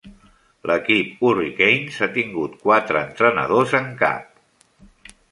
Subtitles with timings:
[0.69, 4.73] L'equip Hurricanes ha tingut quatre entrenadors en cap.